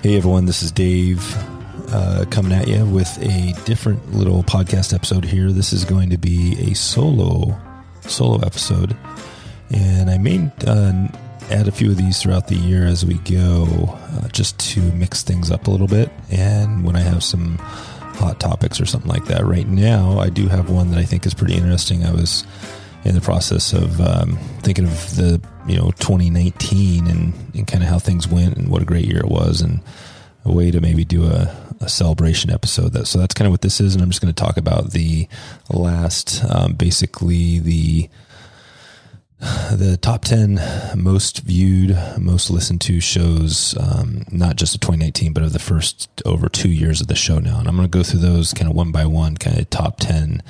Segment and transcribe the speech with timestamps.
[0.00, 1.20] Hey everyone, this is Dave
[1.92, 5.50] uh, coming at you with a different little podcast episode here.
[5.50, 7.58] This is going to be a solo
[8.02, 8.96] solo episode,
[9.70, 11.08] and I may uh,
[11.50, 15.24] add a few of these throughout the year as we go, uh, just to mix
[15.24, 16.12] things up a little bit.
[16.30, 20.46] And when I have some hot topics or something like that, right now I do
[20.46, 22.04] have one that I think is pretty interesting.
[22.04, 22.44] I was
[23.04, 27.88] in the process of um, thinking of the you know 2019 and, and kind of
[27.88, 29.80] how things went and what a great year it was and
[30.44, 33.60] a way to maybe do a, a celebration episode that so that's kind of what
[33.60, 35.28] this is and i'm just going to talk about the
[35.70, 38.08] last um, basically the
[39.72, 40.60] the top 10
[40.96, 46.10] most viewed most listened to shows um, not just of 2019 but of the first
[46.24, 47.60] over two years of the show now.
[47.60, 49.98] And i'm going to go through those kind of one by one kind of top
[50.00, 50.42] 10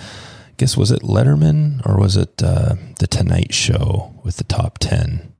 [0.58, 5.34] guess was it Letterman or was it uh, the Tonight Show with the top ten?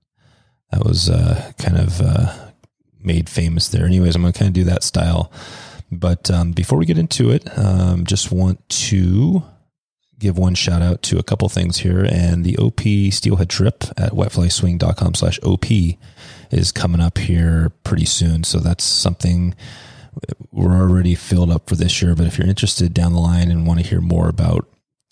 [0.70, 2.50] That was uh, kind of uh,
[3.00, 3.84] made famous there.
[3.84, 5.30] Anyways, I'm to kind of do that style.
[5.90, 9.43] But um, before we get into it, um, just want to
[10.18, 12.04] give one shout out to a couple things here.
[12.04, 12.80] And the OP
[13.12, 15.66] Steelhead trip at wetflyswing.com slash OP
[16.50, 18.45] is coming up here pretty soon.
[18.45, 19.54] So that's something
[20.50, 22.15] we're already filled up for this year.
[22.15, 24.68] But if you're interested down the line and want to hear more about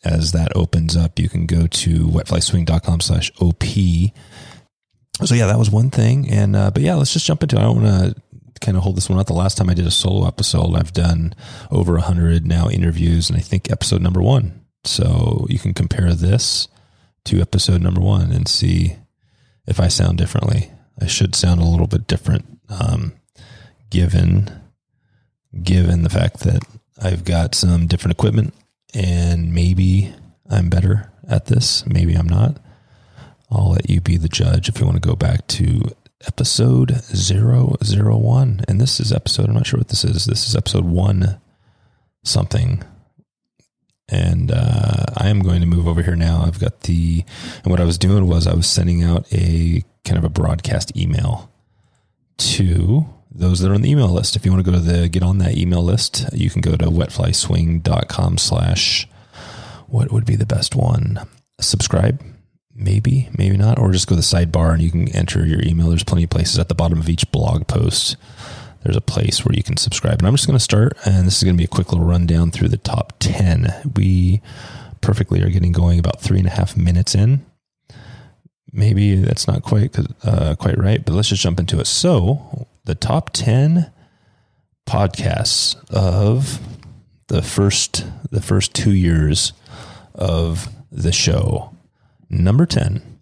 [0.07, 3.65] as that opens up, you can go to wetflyswing.com slash OP.
[5.25, 6.31] So yeah, that was one thing.
[6.31, 7.61] And, uh, but yeah, let's just jump into it.
[7.61, 8.23] I don't want to
[8.61, 9.27] kind of hold this one out.
[9.27, 11.34] The last time I did a solo episode, I've done
[11.71, 14.65] over a hundred now interviews and I think episode number one.
[14.84, 16.69] So you can compare this
[17.25, 18.97] to episode number one and see
[19.67, 20.71] if I sound differently.
[21.01, 23.15] I should sound a little bit different, um,
[23.91, 24.51] given,
[25.62, 26.62] given the fact that
[27.03, 28.55] I've got some different equipment
[28.95, 30.15] and maybe
[30.51, 31.87] I'm better at this.
[31.87, 32.59] Maybe I'm not.
[33.51, 35.83] I'll let you be the judge if you want to go back to
[36.27, 38.65] episode 001.
[38.67, 40.27] And this is episode, I'm not sure what this is.
[40.27, 41.41] This is episode one
[42.25, 42.83] something.
[44.09, 46.43] And uh, I am going to move over here now.
[46.44, 47.25] I've got the,
[47.65, 50.97] and what I was doing was I was sending out a kind of a broadcast
[50.97, 51.50] email
[52.39, 54.36] to those that are on the email list.
[54.36, 56.76] If you want to go to the get on that email list, you can go
[56.76, 59.08] to wetflyswing.com slash
[59.86, 61.20] what would be the best one?
[61.60, 62.22] Subscribe,
[62.74, 65.88] maybe, maybe not, or just go to the sidebar and you can enter your email.
[65.88, 68.16] There's plenty of places at the bottom of each blog post.
[68.82, 70.18] There's a place where you can subscribe.
[70.18, 72.06] And I'm just going to start, and this is going to be a quick little
[72.06, 73.92] rundown through the top 10.
[73.97, 74.41] We
[75.00, 77.44] perfectly are getting going about three and a half minutes in
[78.72, 81.86] maybe that's not quite uh, quite right, but let's just jump into it.
[81.86, 83.92] So, the top 10
[84.86, 86.60] podcasts of
[87.28, 89.52] the first the first 2 years
[90.14, 91.72] of the show.
[92.30, 93.16] Number 10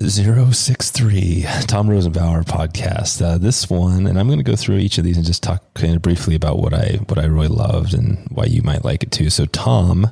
[0.00, 3.20] 063 Tom Rosenbauer podcast.
[3.20, 5.62] Uh, this one, and I'm going to go through each of these and just talk
[5.74, 9.02] kind of briefly about what I what I really loved and why you might like
[9.02, 9.28] it too.
[9.28, 10.10] So Tom,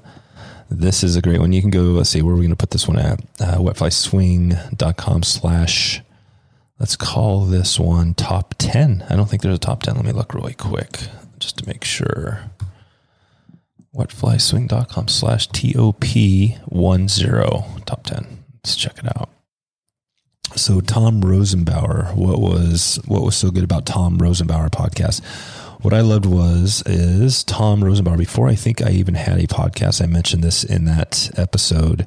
[0.69, 1.55] this is a great one.
[1.55, 1.83] You can go.
[1.83, 3.21] Let's see where we're going to put this one at.
[3.41, 6.03] Uh, wetflyswing.com slash
[6.79, 9.05] Let's call this one top 10.
[9.11, 9.97] I don't think there's a top 10.
[9.97, 11.01] Let me look really quick
[11.41, 12.43] just to make sure.
[13.95, 18.45] Wetflyswing.com slash TOP10 top 10.
[18.55, 19.31] Let's check it out.
[20.55, 25.23] So Tom Rosenbauer, what was what was so good about Tom Rosenbauer podcast?
[25.83, 28.19] What I loved was is Tom Rosenbauer.
[28.19, 32.07] Before I think I even had a podcast, I mentioned this in that episode.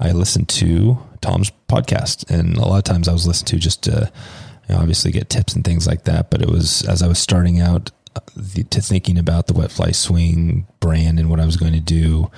[0.00, 3.82] I listened to Tom's podcast, and a lot of times I was listening to just
[3.84, 4.12] to
[4.68, 6.30] you know, obviously get tips and things like that.
[6.30, 7.90] But it was as I was starting out
[8.36, 11.80] the, to thinking about the Wet Fly Swing brand and what I was going to
[11.80, 12.30] do.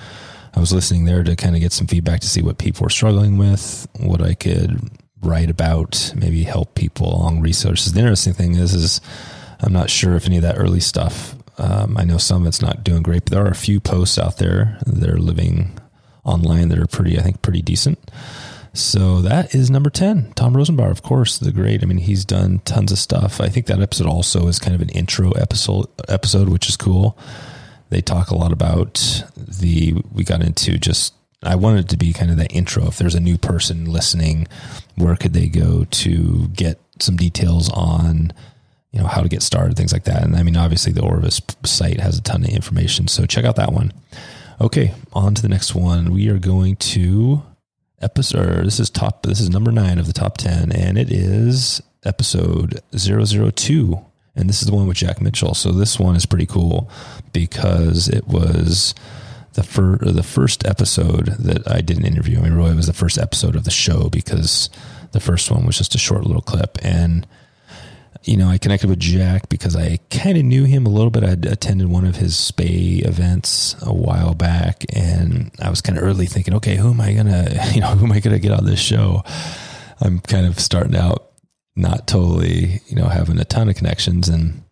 [0.53, 2.89] I was listening there to kind of get some feedback to see what people were
[2.89, 4.81] struggling with, what I could
[5.21, 7.93] write about, maybe help people along resources.
[7.93, 9.01] The interesting thing is, is
[9.61, 11.35] I'm not sure if any of that early stuff.
[11.57, 14.17] Um, I know some of it's not doing great, but there are a few posts
[14.17, 15.79] out there that are living
[16.23, 17.99] online that are pretty, I think, pretty decent.
[18.73, 20.33] So that is number 10.
[20.35, 21.83] Tom Rosenbauer, of course, the great.
[21.83, 23.41] I mean, he's done tons of stuff.
[23.41, 27.17] I think that episode also is kind of an intro episode episode, which is cool.
[27.89, 31.13] They talk a lot about the we got into just
[31.43, 32.87] I wanted it to be kind of that intro.
[32.87, 34.47] If there's a new person listening,
[34.95, 38.31] where could they go to get some details on
[38.91, 40.23] you know how to get started, things like that.
[40.23, 43.55] And I mean, obviously, the Orvis site has a ton of information, so check out
[43.55, 43.91] that one.
[44.61, 46.13] Okay, on to the next one.
[46.13, 47.41] We are going to
[47.99, 48.63] episode.
[48.63, 49.23] This is top.
[49.23, 54.05] This is number nine of the top ten, and it is episode 002.
[54.35, 55.55] and this is the one with Jack Mitchell.
[55.55, 56.91] So this one is pretty cool
[57.33, 58.93] because it was
[59.53, 62.37] the fir- the first episode that I did an interview.
[62.37, 64.69] I mean, really, it was the first episode of the show because
[65.11, 67.25] the first one was just a short little clip, and
[68.23, 71.23] you know, I connected with Jack because I kind of knew him a little bit.
[71.23, 76.03] I'd attended one of his spey events a while back, and I was kind of
[76.03, 78.65] early thinking, okay, who am I gonna, you know, who am I gonna get on
[78.65, 79.23] this show?
[79.99, 81.31] I'm kind of starting out,
[81.75, 84.63] not totally, you know, having a ton of connections, and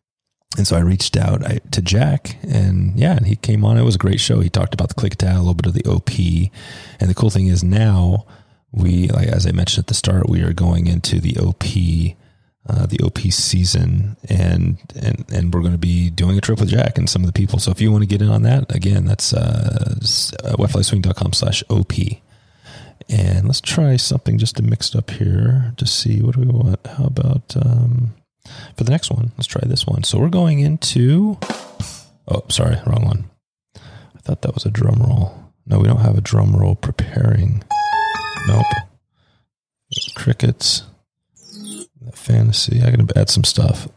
[0.57, 1.41] and so I reached out
[1.71, 3.77] to Jack, and yeah, and he came on.
[3.77, 4.41] It was a great show.
[4.41, 6.11] He talked about the click a little bit of the OP,
[6.99, 8.25] and the cool thing is now
[8.71, 11.63] we, like as I mentioned at the start, we are going into the OP
[12.69, 16.69] uh, the OP season, and and and we're going to be doing a trip with
[16.69, 17.57] Jack and some of the people.
[17.59, 21.93] So if you want to get in on that, again, that's uh, wetflyswing.com slash OP.
[23.09, 26.85] And let's try something just to mix up here to see what do we want.
[26.85, 28.13] How about um,
[28.77, 29.31] for the next one?
[29.35, 30.03] Let's try this one.
[30.03, 31.39] So we're going into.
[32.27, 33.29] Oh, sorry, wrong one.
[33.75, 35.33] I thought that was a drum roll.
[35.65, 37.63] No, we don't have a drum roll preparing.
[38.47, 38.65] Nope.
[40.15, 40.83] Crickets
[42.13, 42.81] fantasy.
[42.81, 43.87] I gotta add some stuff.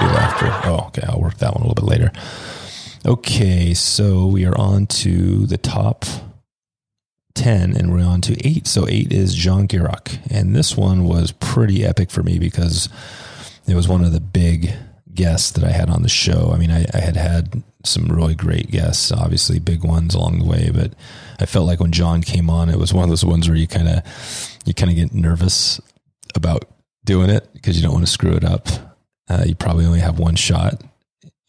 [0.00, 0.46] after.
[0.68, 1.02] Oh, okay.
[1.06, 2.12] I'll work that one a little bit later.
[3.06, 6.04] Okay, so we are on to the top
[7.34, 8.66] 10 and we're on to 8.
[8.66, 10.18] So 8 is John Gierach.
[10.30, 12.88] And this one was pretty epic for me because
[13.66, 14.72] it was one of the big
[15.14, 16.50] guests that I had on the show.
[16.52, 20.44] I mean, I, I had had some really great guests, obviously big ones along the
[20.44, 20.94] way, but
[21.40, 23.66] I felt like when John came on, it was one of those ones where you
[23.66, 25.80] kind of you kind of get nervous
[26.34, 26.64] about
[27.08, 28.68] doing it because you don't want to screw it up.
[29.30, 30.82] Uh, you probably only have one shot.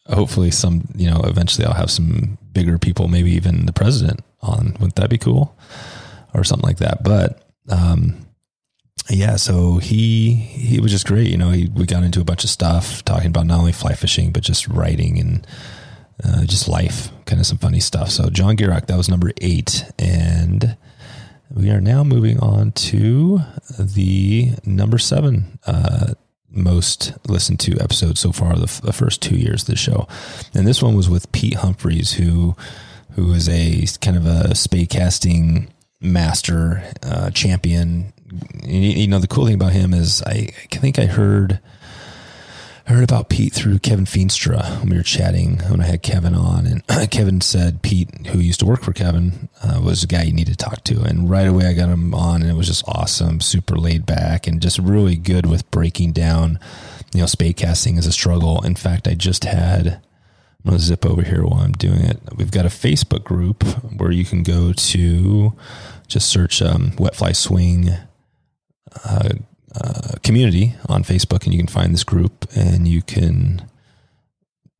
[0.07, 4.73] Hopefully, some you know eventually I'll have some bigger people, maybe even the president on.
[4.79, 5.55] Wouldn't that be cool,
[6.33, 7.03] or something like that?
[7.03, 8.25] But um,
[9.09, 11.27] yeah, so he he was just great.
[11.27, 13.93] You know, he, we got into a bunch of stuff talking about not only fly
[13.93, 15.47] fishing but just writing and
[16.23, 18.09] uh, just life, kind of some funny stuff.
[18.09, 20.77] So John Gierach, that was number eight, and
[21.49, 23.39] we are now moving on to
[23.79, 26.13] the number seven uh,
[26.51, 30.07] most listened to episode so far, the, the, first two years of the show.
[30.53, 32.55] And this one was with Pete Humphreys, who
[33.13, 38.13] who is a kind of a spey casting master uh, champion.
[38.63, 41.59] You, you know, the cool thing about him is I, I think I heard
[42.89, 46.33] I heard about Pete through Kevin Feenstra when we were chatting when I had Kevin
[46.33, 50.23] on, and Kevin said Pete, who used to work for Kevin, uh, was a guy
[50.23, 51.03] you need to talk to.
[51.03, 54.47] And right away I got him on, and it was just awesome, super laid back,
[54.47, 56.57] and just really good with breaking down.
[57.13, 58.65] You know, spey casting is a struggle.
[58.65, 60.01] In fact, I just had.
[60.65, 62.19] I'm to zip over here while I'm doing it.
[62.35, 63.63] We've got a Facebook group
[63.97, 65.53] where you can go to
[66.07, 67.91] just search um, Wet Fly Swing
[69.05, 69.29] uh,
[69.75, 73.69] uh, community on Facebook, and you can find this group and you can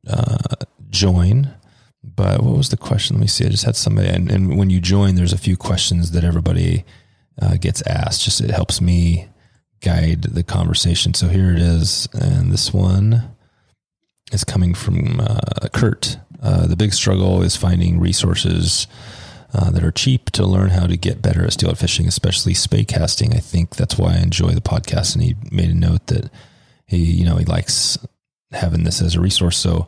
[0.08, 0.56] uh,
[0.88, 1.54] join.
[2.02, 3.16] But what was the question?
[3.16, 3.44] Let me see.
[3.44, 6.84] I just had somebody, and, and when you join, there's a few questions that everybody
[7.40, 8.24] uh, gets asked.
[8.24, 9.28] Just it helps me
[9.80, 11.14] guide the conversation.
[11.14, 13.34] So here it is, and this one
[14.32, 16.16] is coming from uh, Kurt.
[16.42, 18.86] Uh, the big struggle is finding resources
[19.52, 22.84] uh, that are cheap to learn how to get better at steelhead fishing, especially spey
[22.84, 23.32] casting.
[23.32, 25.14] I think that's why I enjoy the podcast.
[25.14, 26.30] And he made a note that
[26.86, 27.98] he, you know, he likes
[28.52, 29.56] having this as a resource.
[29.56, 29.86] So,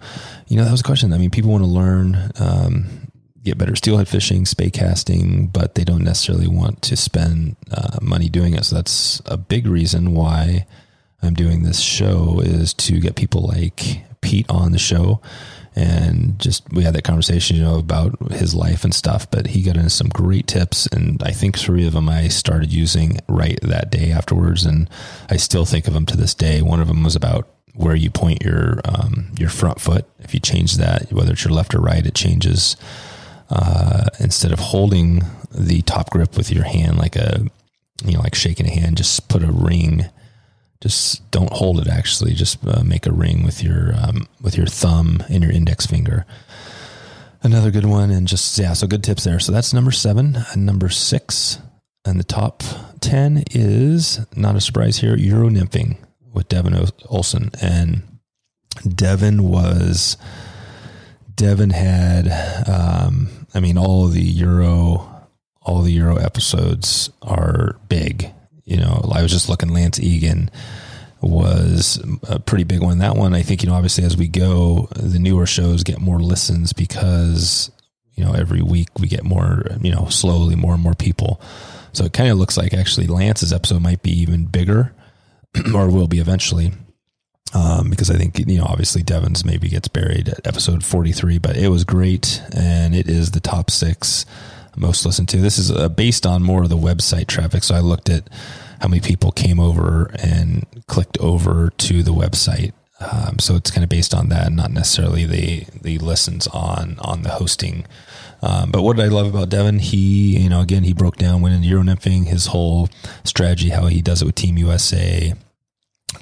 [0.48, 1.12] you know, that was a question.
[1.12, 3.08] I mean, people want to learn, um,
[3.42, 8.28] get better steelhead fishing, spey casting, but they don't necessarily want to spend uh, money
[8.28, 8.64] doing it.
[8.64, 10.66] So that's a big reason why
[11.22, 15.20] I'm doing this show is to get people like Pete on the show
[15.74, 19.30] and just we had that conversation, you know, about his life and stuff.
[19.30, 22.72] But he got into some great tips, and I think three of them I started
[22.72, 24.88] using right that day afterwards, and
[25.30, 26.62] I still think of them to this day.
[26.62, 30.06] One of them was about where you point your um, your front foot.
[30.20, 32.76] If you change that, whether it's your left or right, it changes.
[33.50, 37.44] Uh, instead of holding the top grip with your hand like a
[38.02, 40.08] you know like shaking a hand, just put a ring
[40.82, 41.88] just don't hold it.
[41.88, 45.86] Actually, just uh, make a ring with your um, with your thumb and your index
[45.86, 46.26] finger.
[47.42, 49.40] Another good one, and just yeah, so good tips there.
[49.40, 50.38] So that's number seven.
[50.52, 51.58] And number six,
[52.04, 52.62] and the top
[53.00, 55.16] ten is not a surprise here.
[55.16, 55.96] Euro nymphing
[56.32, 56.74] with Devin
[57.08, 58.02] Olsen, and
[58.88, 60.16] Devin was
[61.34, 62.28] Devin had,
[62.68, 65.28] um, I mean, all the Euro,
[65.60, 68.32] all the Euro episodes are big
[68.72, 69.68] you know, I was just looking.
[69.68, 70.50] Lance Egan
[71.20, 72.98] was a pretty big one.
[72.98, 76.20] That one, I think, you know, obviously as we go, the newer shows get more
[76.20, 77.70] listens because
[78.14, 81.38] you know every week we get more, you know, slowly more and more people.
[81.92, 84.94] So it kind of looks like actually Lance's episode might be even bigger,
[85.74, 86.72] or will be eventually.
[87.54, 91.36] Um, because I think you know, obviously Devin's maybe gets buried at episode forty three,
[91.36, 94.24] but it was great, and it is the top six
[94.76, 95.38] most listened to.
[95.38, 97.64] This is uh, based on more of the website traffic.
[97.64, 98.28] So I looked at
[98.80, 102.72] how many people came over and clicked over to the website.
[103.00, 107.22] Um, so it's kind of based on that, not necessarily the the listens on on
[107.22, 107.86] the hosting.
[108.42, 109.78] Um, but what I love about Devin?
[109.78, 112.88] He, you know, again, he broke down when in Euro nymphing, his whole
[113.24, 115.34] strategy, how he does it with Team USA.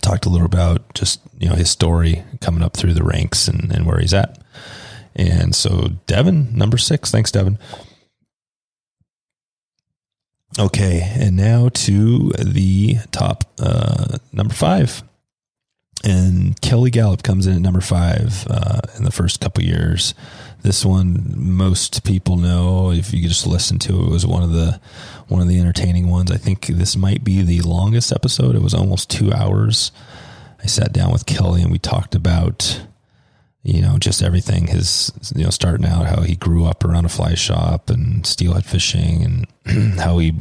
[0.02, 3.73] Talked a little about just you know his story coming up through the ranks and,
[3.73, 4.38] and where he's at.
[5.16, 7.11] And so Devin, number six.
[7.11, 7.59] Thanks, Devin.
[10.59, 15.02] Okay, and now to the top uh, number five,
[16.02, 20.14] and Kelly Galloup comes in at number five uh, in the first couple years.
[20.62, 24.52] This one, most people know if you just listen to it, it was one of
[24.52, 24.80] the
[25.28, 26.30] one of the entertaining ones.
[26.30, 28.57] I think this might be the longest episode.
[28.57, 29.92] It was almost two hours.
[30.62, 32.83] I sat down with Kelly and we talked about
[33.62, 34.68] you know, just everything.
[34.68, 38.64] His, you know, starting out how he grew up around a fly shop and steelhead
[38.64, 40.34] fishing, and how he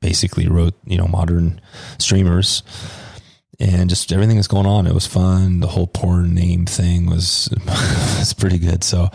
[0.00, 1.60] basically wrote, you know, modern
[1.98, 2.62] streamers,
[3.58, 4.86] and just everything that's going on.
[4.86, 5.60] It was fun.
[5.60, 8.84] The whole porn name thing was was pretty good.
[8.84, 9.08] So,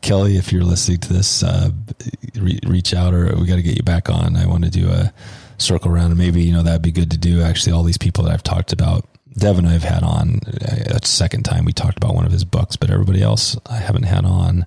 [0.00, 1.70] Kelly, if you're listening to this, uh,
[2.36, 4.36] re- reach out, or we got to get you back on.
[4.36, 5.12] I want to do a
[5.58, 7.42] circle around, and maybe you know that'd be good to do.
[7.42, 11.64] Actually, all these people that I've talked about Devin I've had on a second time.
[11.64, 14.66] We talked about one of his books, but everybody else I haven't had on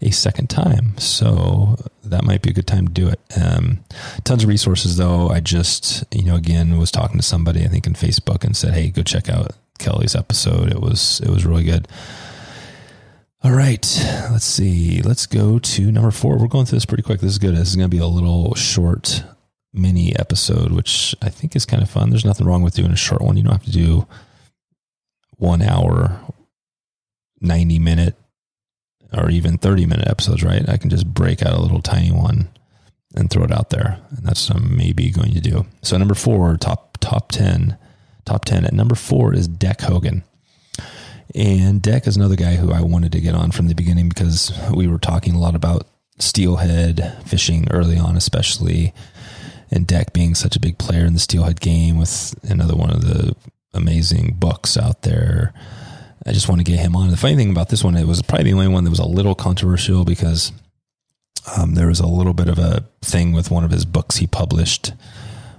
[0.00, 0.96] a second time.
[0.98, 3.20] So that might be a good time to do it.
[3.40, 3.84] Um,
[4.24, 5.28] tons of resources though.
[5.28, 8.74] I just, you know, again, was talking to somebody, I think in Facebook and said,
[8.74, 10.72] Hey, go check out Kelly's episode.
[10.72, 11.86] It was, it was really good.
[13.44, 13.86] All right.
[14.32, 15.00] Let's see.
[15.00, 16.38] Let's go to number four.
[16.38, 17.20] We're going through this pretty quick.
[17.20, 17.54] This is good.
[17.54, 19.22] This is going to be a little short
[19.72, 22.10] mini episode, which I think is kind of fun.
[22.10, 23.36] There's nothing wrong with doing a short one.
[23.36, 24.06] You don't have to do
[25.36, 26.20] one hour,
[27.40, 28.16] 90 minute,
[29.12, 30.68] or even 30 minute episodes, right?
[30.68, 32.48] I can just break out a little tiny one
[33.14, 34.00] and throw it out there.
[34.16, 35.66] And that's what I'm maybe going to do.
[35.82, 37.76] So number four, top, top 10,
[38.24, 40.24] top 10 at number four is Dec Hogan.
[41.34, 44.52] And Dec is another guy who I wanted to get on from the beginning because
[44.74, 45.86] we were talking a lot about
[46.18, 48.92] steelhead fishing early on, especially
[49.70, 53.02] and Dec being such a big player in the steelhead game with another one of
[53.02, 53.34] the
[53.74, 55.52] amazing books out there.
[56.26, 57.10] I just want to get him on.
[57.10, 59.06] The funny thing about this one, it was probably the only one that was a
[59.06, 60.52] little controversial because
[61.56, 64.26] um, there was a little bit of a thing with one of his books he
[64.26, 64.92] published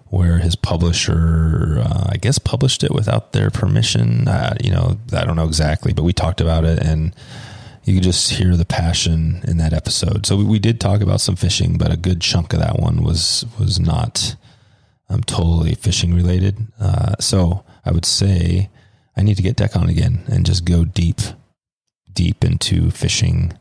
[0.08, 4.28] where his publisher, uh, I guess, published it without their permission.
[4.28, 7.16] Uh, you know, I don't know exactly, but we talked about it and
[7.89, 10.25] you could just hear the passion in that episode.
[10.27, 13.03] So we, we, did talk about some fishing, but a good chunk of that one
[13.03, 14.36] was was not
[15.10, 16.67] um, totally fishing related.
[16.79, 18.69] Uh, so I would say
[19.17, 21.19] I need to get Dec on again and just go deep,
[22.13, 23.53] deep into fishing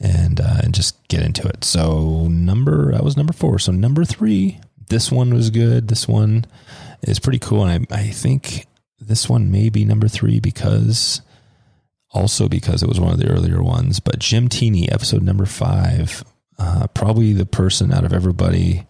[0.00, 1.64] and uh, and just get into it.
[1.64, 3.58] So number that was number four.
[3.58, 4.58] So number three,
[4.88, 5.88] this one was good.
[5.88, 6.46] This one
[7.02, 8.66] is pretty cool, and I I think
[8.98, 11.20] this one may be number three because
[12.14, 14.00] also because it was one of the earlier ones.
[14.00, 16.24] But Jim Teeny, episode number five,
[16.58, 18.86] uh, probably the person out of everybody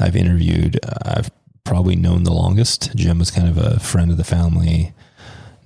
[0.00, 1.30] I've interviewed, uh, I've
[1.64, 2.96] probably known the longest.
[2.96, 4.94] Jim was kind of a friend of the family,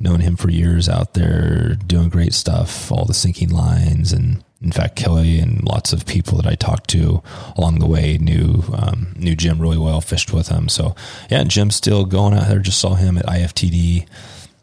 [0.01, 4.13] known him for years out there doing great stuff, all the sinking lines.
[4.13, 7.23] And in fact, Kelly and lots of people that I talked to
[7.57, 10.69] along the way knew, um, knew Jim really well, fished with him.
[10.69, 10.97] So
[11.31, 12.59] yeah, Jim's still going out there.
[12.59, 14.09] Just saw him at IFTD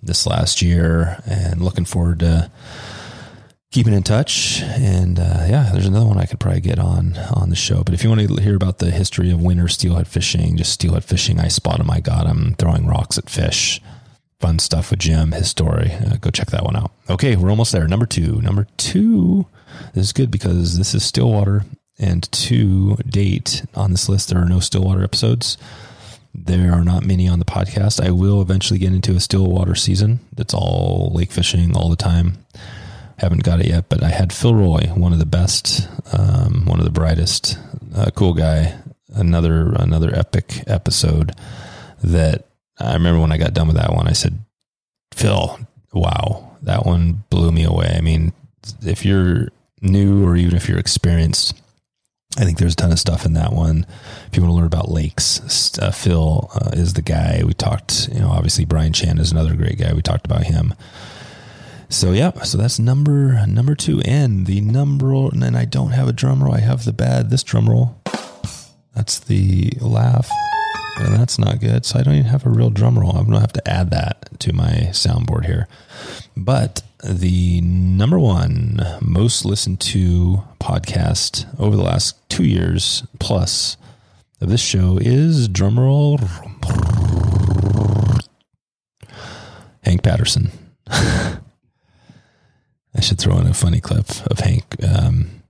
[0.08, 2.52] this last year and looking forward to
[3.72, 4.62] keeping in touch.
[4.62, 7.84] And uh, yeah, there's another one I could probably get on on the show.
[7.84, 11.04] But if you want to hear about the history of winter steelhead fishing, just steelhead
[11.04, 13.82] fishing, I spot them, I got them, throwing rocks at fish,
[14.40, 15.92] fun stuff with Jim, his story.
[15.92, 16.92] Uh, go check that one out.
[17.10, 17.88] Okay, we're almost there.
[17.88, 18.42] Number two.
[18.42, 19.46] Number two
[19.94, 21.66] this is good because this is Stillwater.
[22.00, 25.58] And to date on this list, there are no Stillwater episodes.
[26.38, 28.00] There are not many on the podcast.
[28.00, 31.96] I will eventually get into a still water season that's all lake fishing all the
[31.96, 32.38] time.
[33.18, 36.78] Haven't got it yet, but I had Phil Rowley, one of the best, um, one
[36.78, 37.58] of the brightest,
[37.96, 38.78] uh, cool guy.
[39.10, 41.32] Another another epic episode
[42.04, 42.46] that
[42.80, 44.08] I remember when I got done with that one.
[44.08, 44.38] I said,
[45.14, 45.58] "Phil,
[45.94, 48.34] wow, that one blew me away." I mean,
[48.86, 49.48] if you're
[49.82, 51.56] new or even if you're experienced,
[52.38, 53.86] I think there's a ton of stuff in that one.
[54.28, 58.10] If you want to learn about lakes, uh, Phil uh, is the guy we talked.
[58.10, 59.92] You know, obviously Brian Chan is another great guy.
[59.94, 60.76] We talked about him.
[61.90, 65.14] So yeah, so that's number number two, and the number.
[65.30, 66.54] And then I don't have a drum roll.
[66.54, 68.00] I have the bad this drum roll.
[68.94, 70.30] That's the laugh,
[70.98, 71.86] and that's not good.
[71.86, 73.16] So I don't even have a real drum roll.
[73.16, 75.68] I'm gonna have to add that to my soundboard here.
[76.36, 83.78] But the number one most listened to podcast over the last two years plus
[84.42, 86.20] of this show is drumroll
[89.84, 90.52] Hank Patterson.
[90.90, 91.40] I
[93.00, 94.66] should throw in a funny clip of Hank.
[94.84, 95.44] Um,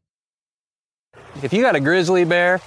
[1.42, 2.62] if you got a grizzly bear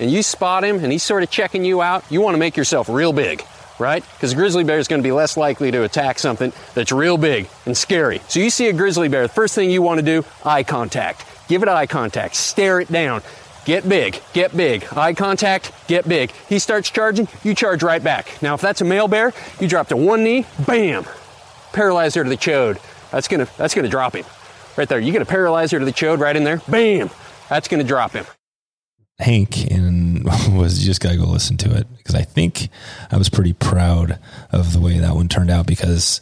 [0.00, 2.56] and you spot him and he's sort of checking you out, you want to make
[2.56, 3.44] yourself real big,
[3.78, 4.04] right?
[4.14, 7.16] Because a grizzly bear is going to be less likely to attack something that's real
[7.16, 8.20] big and scary.
[8.28, 11.26] So you see a grizzly bear, the first thing you want to do, eye contact.
[11.48, 12.36] Give it eye contact.
[12.36, 13.22] Stare it down.
[13.64, 14.84] Get big, get big.
[14.94, 16.32] Eye contact, get big.
[16.48, 18.42] He starts charging, you charge right back.
[18.42, 21.06] Now, if that's a male bear, you drop to one knee, bam,
[21.72, 22.78] paralyzer to the chode.
[23.10, 24.26] That's gonna that's gonna drop him.
[24.76, 24.98] Right there.
[24.98, 27.08] You get a paralyzer to the chode right in there, bam,
[27.48, 28.26] that's gonna drop him.
[29.18, 29.70] Hank
[30.24, 32.68] and was you just gotta go listen to it because I think
[33.10, 34.18] I was pretty proud
[34.50, 36.20] of the way that one turned out because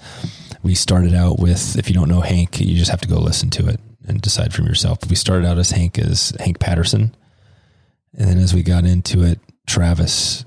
[0.63, 3.51] we started out with if you don't know Hank, you just have to go listen
[3.51, 4.99] to it and decide for yourself.
[5.09, 7.15] We started out as Hank as Hank Patterson
[8.15, 10.45] and then as we got into it, Travis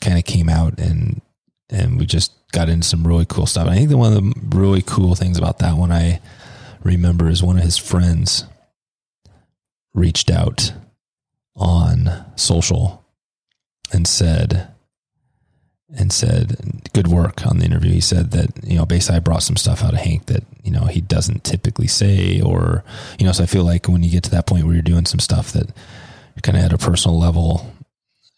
[0.00, 1.20] kind of came out and
[1.68, 3.68] and we just got into some really cool stuff.
[3.68, 6.20] I think that one of the really cool things about that one I
[6.82, 8.44] remember is one of his friends
[9.94, 10.72] reached out
[11.56, 13.04] on social
[13.92, 14.68] and said
[15.92, 16.56] and said
[16.92, 17.92] good work on the interview.
[17.92, 20.70] He said that you know basically I brought some stuff out of Hank that you
[20.70, 22.84] know he doesn't typically say or
[23.18, 25.06] you know so I feel like when you get to that point where you're doing
[25.06, 25.70] some stuff that
[26.42, 27.72] kind of at a personal level,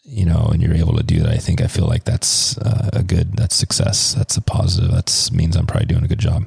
[0.02, 2.90] you know, and you're able to do that, I think I feel like that's uh,
[2.92, 4.14] a good, that's success.
[4.14, 4.90] That's a positive.
[4.90, 6.44] That means I'm probably doing a good job.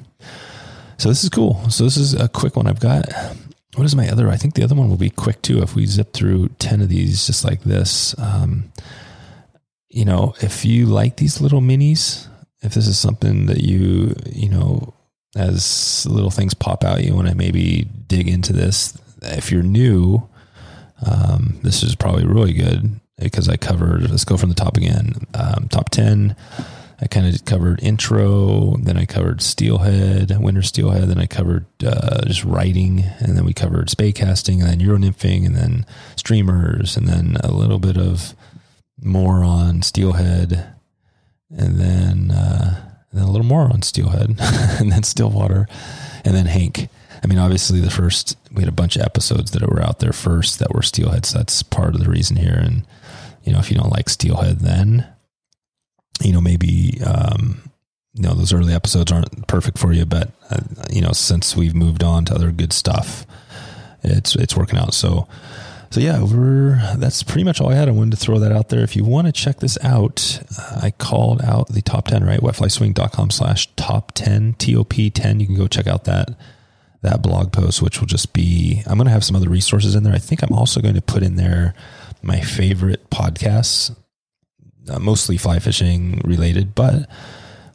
[0.97, 1.69] So this is cool.
[1.69, 3.05] So this is a quick one I've got.
[3.75, 4.29] What is my other?
[4.29, 5.61] I think the other one will be quick too.
[5.61, 8.71] If we zip through 10 of these just like this, um,
[9.89, 12.27] you know, if you like these little minis,
[12.61, 14.93] if this is something that you, you know,
[15.35, 18.97] as little things pop out, you want to maybe dig into this.
[19.21, 20.27] If you're new,
[21.05, 25.13] um, this is probably really good because I covered, let's go from the top again.
[25.33, 26.35] Um, top 10,
[27.01, 32.25] I kind of covered intro, then I covered steelhead, winter steelhead, then I covered uh,
[32.25, 36.95] just writing, and then we covered spey casting, and then euro nymphing, and then streamers,
[36.95, 38.33] and then a little bit of
[39.01, 40.73] more on steelhead,
[41.49, 42.81] and then, uh,
[43.11, 45.67] and then a little more on steelhead, and then stillwater,
[46.23, 46.87] and then Hank.
[47.23, 50.13] I mean, obviously, the first we had a bunch of episodes that were out there
[50.13, 52.57] first that were steelhead, so that's part of the reason here.
[52.57, 52.85] And
[53.43, 55.07] you know, if you don't like steelhead, then
[56.21, 57.61] you know maybe um,
[58.13, 61.75] you know those early episodes aren't perfect for you, but uh, you know since we've
[61.75, 63.25] moved on to other good stuff,
[64.03, 64.93] it's it's working out.
[64.93, 65.27] So.
[65.91, 67.87] So yeah, we're, that's pretty much all I had.
[67.87, 68.83] I wanted to throw that out there.
[68.83, 72.41] If you want to check this out, uh, I called out the top 10, right?
[72.41, 75.39] Wetflyswing.com slash top 10, TOP 10.
[75.39, 76.31] You can go check out that
[77.05, 80.03] that blog post, which will just be, I'm going to have some other resources in
[80.03, 80.13] there.
[80.13, 81.73] I think I'm also going to put in there
[82.21, 83.95] my favorite podcasts,
[84.89, 87.09] uh, mostly fly fishing related, but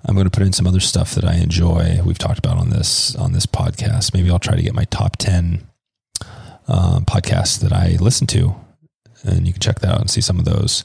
[0.05, 2.01] I'm going to put in some other stuff that I enjoy.
[2.05, 4.15] We've talked about on this, on this podcast.
[4.15, 5.67] Maybe I'll try to get my top 10
[6.69, 8.55] um, podcasts that I listen to
[9.25, 10.85] and you can check that out and see some of those.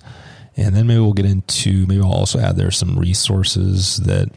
[0.57, 4.29] And then maybe we'll get into, maybe I'll also add there some resources that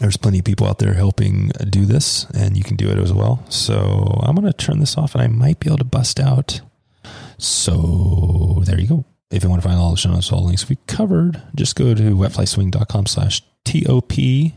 [0.00, 3.12] there's plenty of people out there helping do this, and you can do it as
[3.12, 3.44] well.
[3.48, 6.60] So I'm going to turn this off, and I might be able to bust out.
[7.38, 9.04] So there you go.
[9.34, 11.74] If you want to find all the show notes, all the links we covered, just
[11.74, 14.52] go to wetflyswing.com slash TOP10.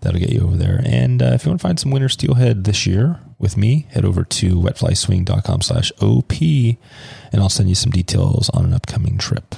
[0.00, 0.80] That'll get you over there.
[0.84, 4.04] And uh, if you want to find some winter steelhead this year with me, head
[4.04, 6.78] over to wetflyswing.com slash OP, and
[7.42, 9.56] I'll send you some details on an upcoming trip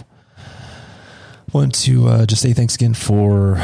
[1.57, 3.57] want to uh, just say thanks again for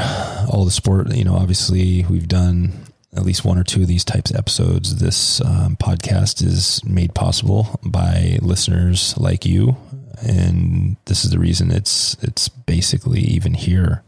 [0.50, 1.14] all the support.
[1.14, 2.72] You know, obviously we've done
[3.14, 4.96] at least one or two of these types of episodes.
[4.96, 9.76] This um, podcast is made possible by listeners like you,
[10.22, 14.02] and this is the reason it's it's basically even here.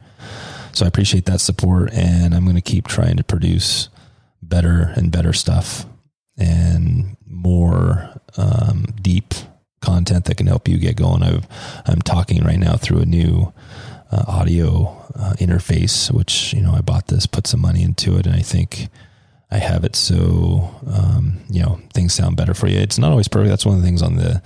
[0.72, 3.88] So I appreciate that support, and I'm going to keep trying to produce
[4.42, 5.86] better and better stuff
[6.36, 9.34] and more um, deep
[9.80, 11.22] content that can help you get going.
[11.22, 11.40] i
[11.86, 13.52] am talking right now through a new
[14.10, 18.26] uh, audio uh, interface, which, you know, I bought this, put some money into it,
[18.26, 18.88] and I think
[19.50, 22.78] I have it so, um, you know, things sound better for you.
[22.78, 23.50] It's not always perfect.
[23.50, 24.42] That's one of the things on the,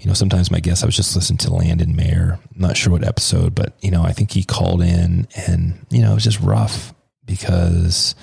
[0.00, 3.06] you know, sometimes my guess, I was just listening to Landon Mayer, not sure what
[3.06, 6.40] episode, but, you know, I think he called in and, you know, it was just
[6.40, 6.92] rough
[7.24, 8.14] because,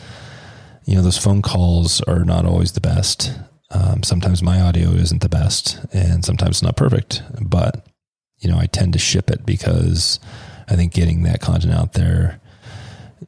[0.86, 3.34] you know, those phone calls are not always the best.
[3.72, 7.88] Um, sometimes my audio isn't the best and sometimes it's not perfect, but
[8.41, 10.20] you know, I tend to ship it because
[10.67, 12.39] I think getting that content out there,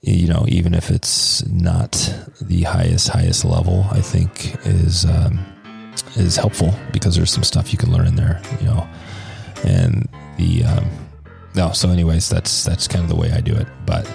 [0.02, 1.92] you know, even if it's not
[2.42, 5.40] the highest, highest level, I think is, um,
[6.16, 8.88] is helpful because there's some stuff you can learn in there, you know,
[9.64, 10.90] and the um,
[11.56, 11.72] no.
[11.72, 13.68] So, anyways, that's that's kind of the way I do it.
[13.86, 14.10] But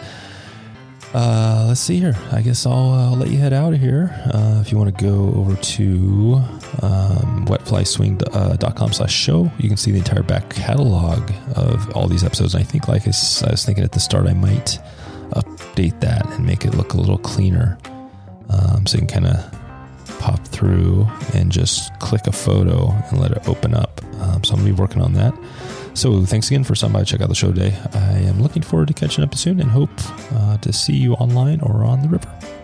[1.15, 2.17] uh, let's see here.
[2.33, 4.11] I guess I'll, uh, let you head out of here.
[4.33, 6.35] Uh, if you want to go over to
[6.83, 12.55] um, wetflyswing.com slash show, you can see the entire back catalog of all these episodes.
[12.55, 14.79] And I think, like I, was thinking at the start, I might
[15.31, 17.79] update that and make it look a little cleaner.
[18.51, 23.31] Um, so you can kind of pop through and just click a photo and let
[23.31, 24.03] it open up.
[24.21, 25.35] Um, so I'm going to be working on that.
[25.99, 27.77] So thanks again for stopping by check out the show today.
[27.93, 29.91] I am looking forward to catching up soon and hope
[30.33, 32.58] uh, to see you online or on the river.